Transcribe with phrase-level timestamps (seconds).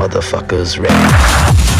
[0.00, 1.79] motherfuckers ready?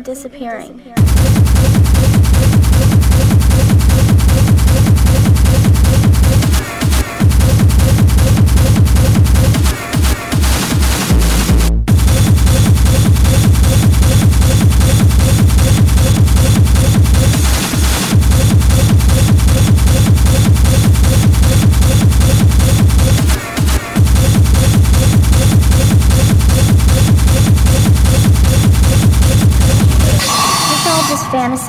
[0.00, 1.09] Disappearing.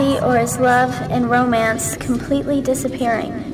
[0.01, 3.50] Fantasy or his love and romance completely disappearing.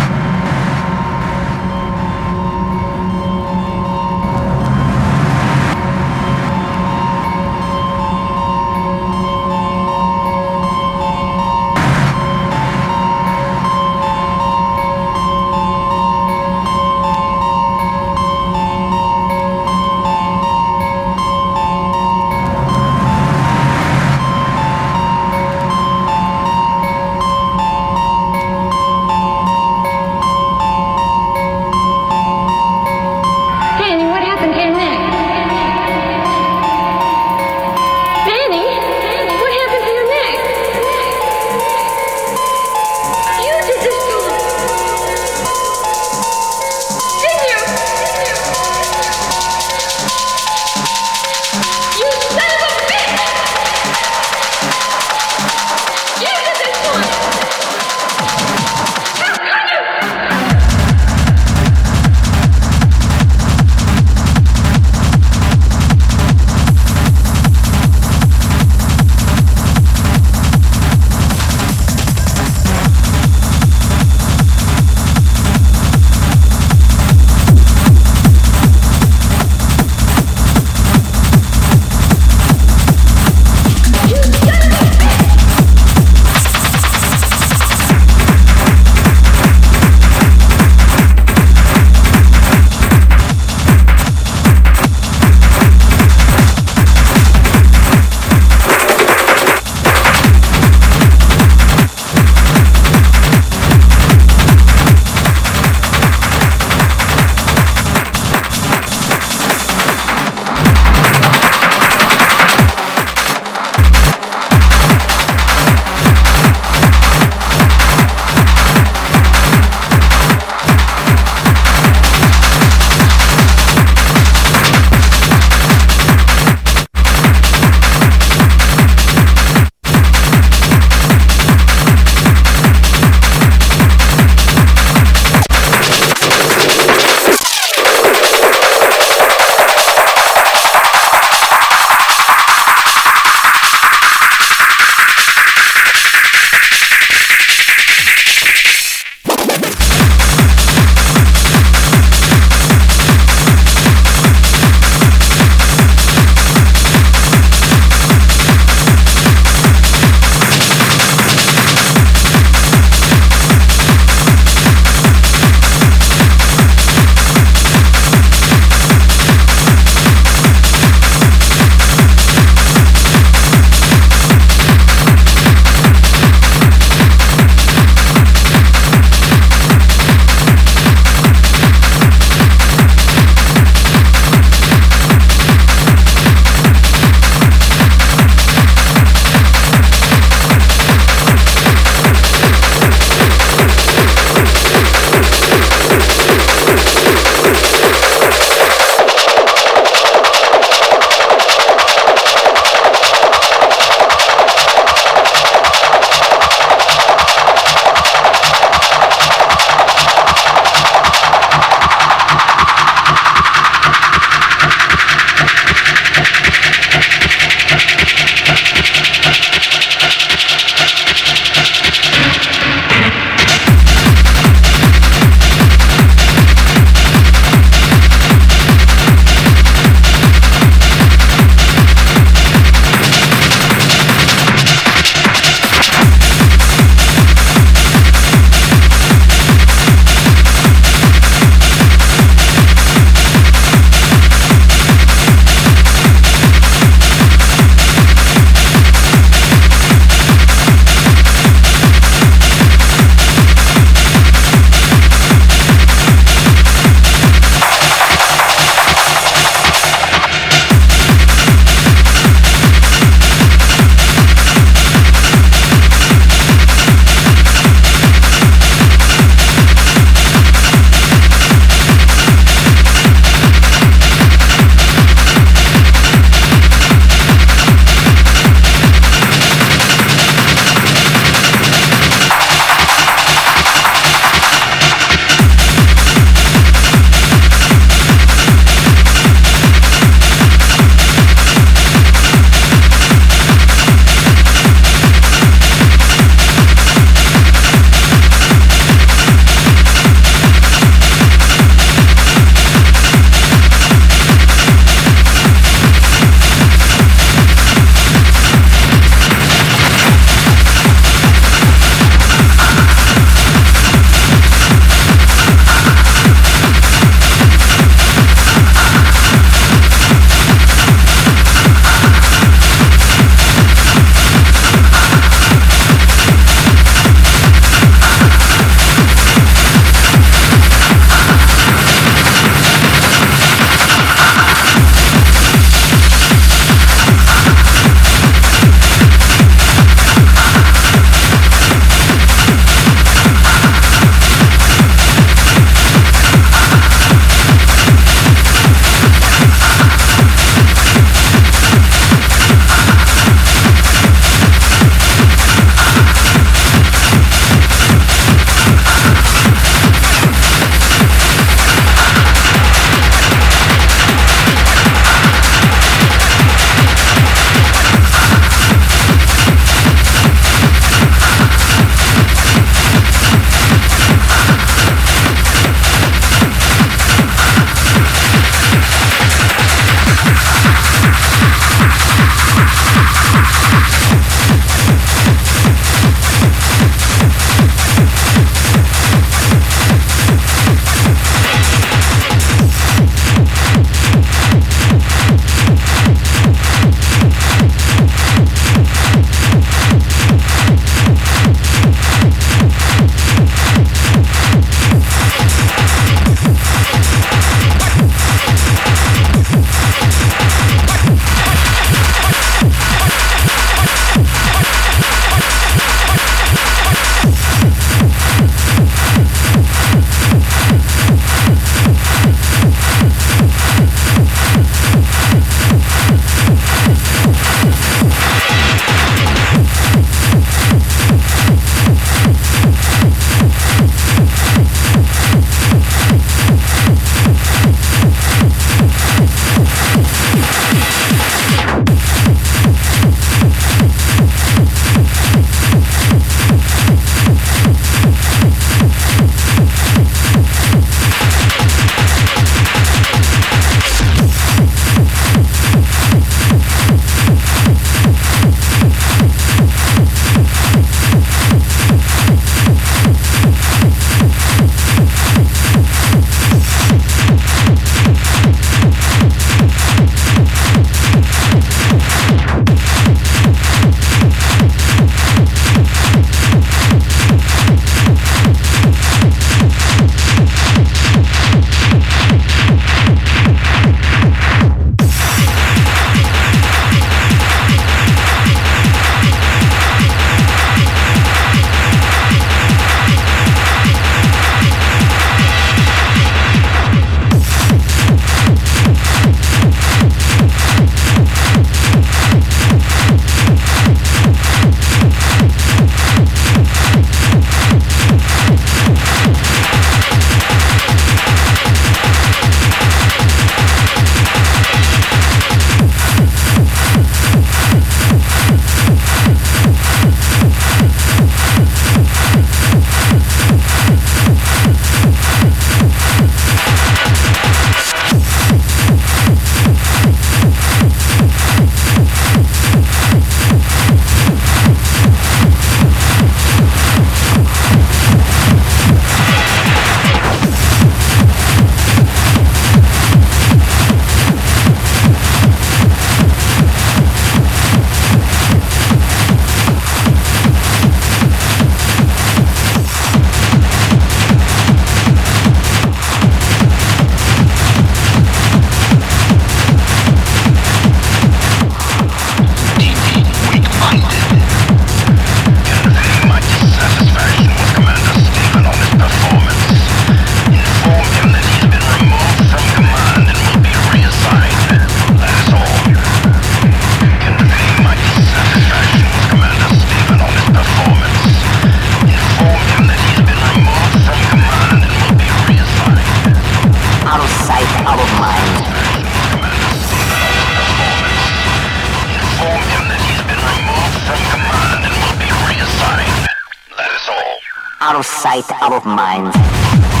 [598.21, 600.00] Sight, out of mind.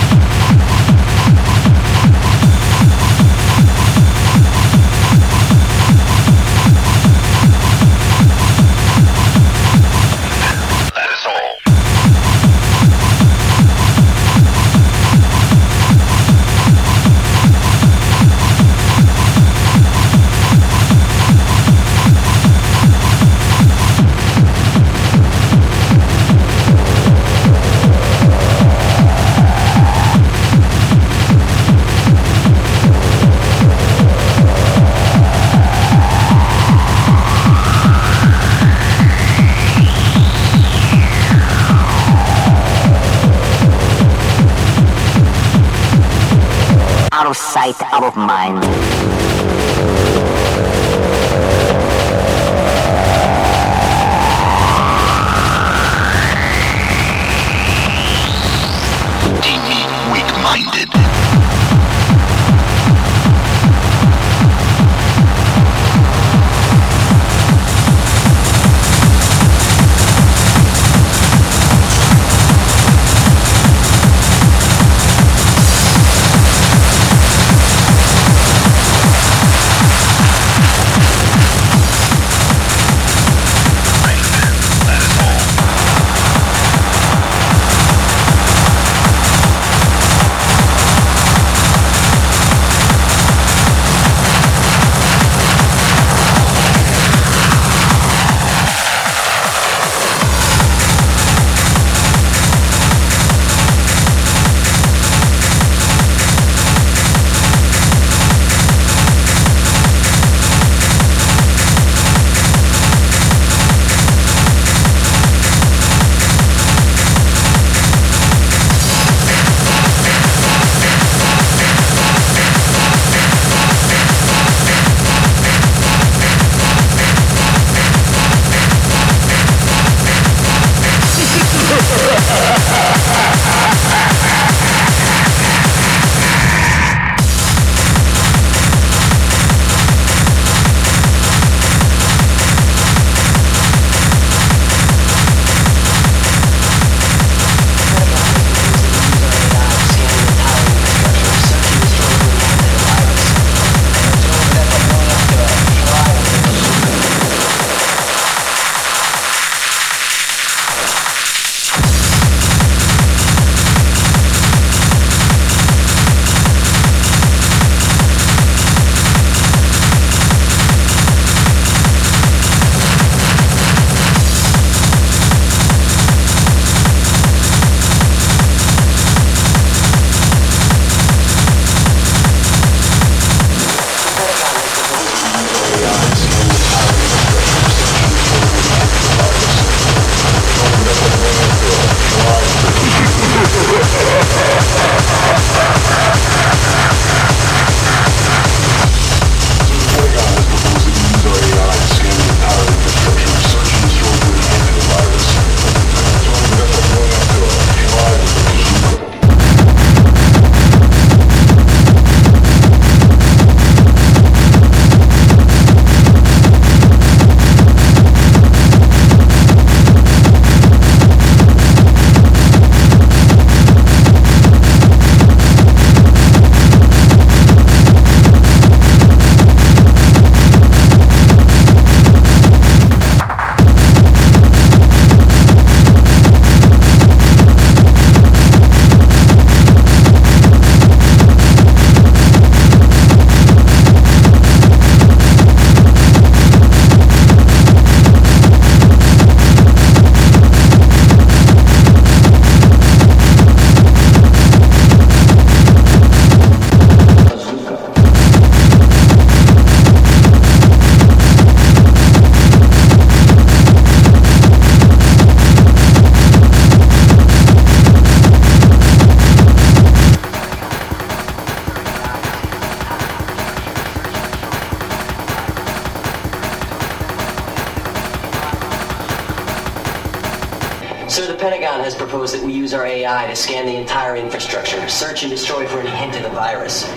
[281.11, 284.87] Sir, the Pentagon has proposed that we use our AI to scan the entire infrastructure,
[284.87, 286.89] search and destroy for any hint of the virus.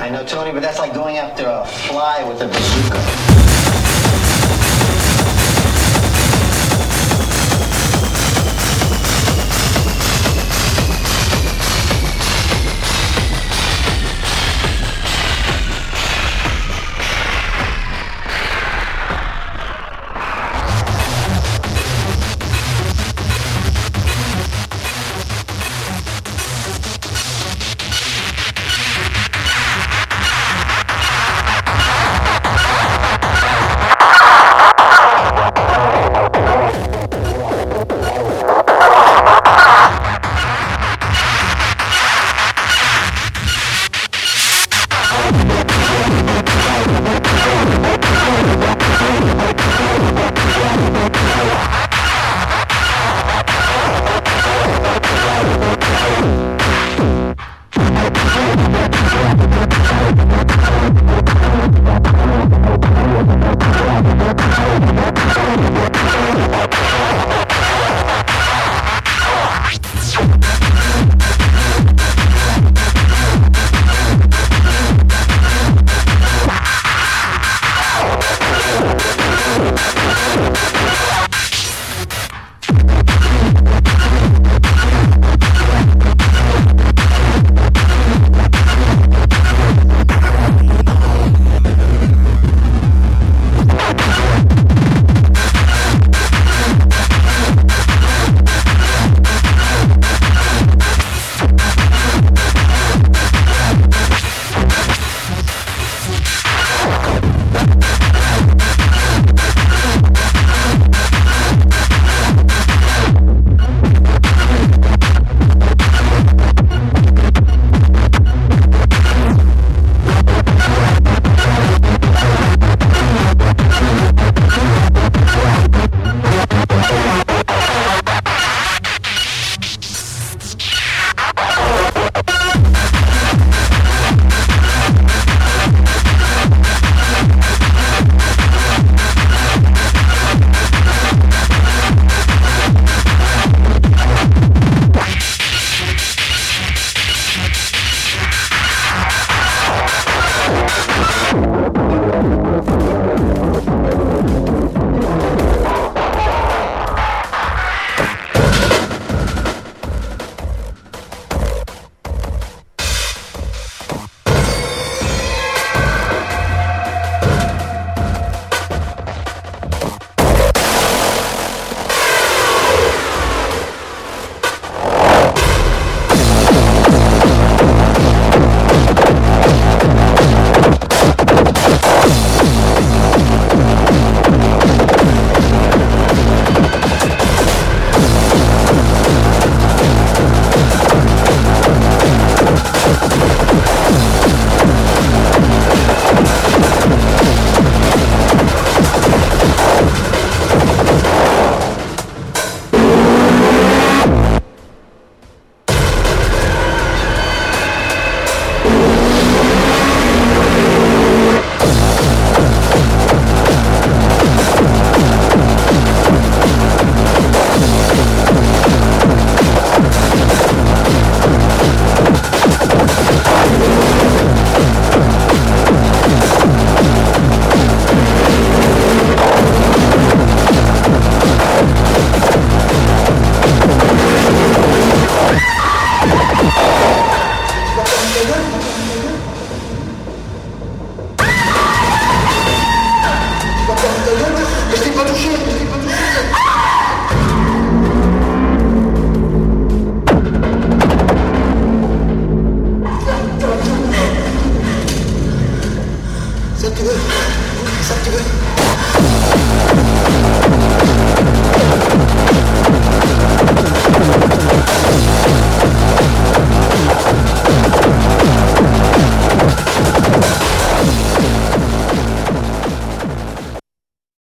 [0.00, 3.47] I know, Tony, but that's like going after a fly with a bazooka.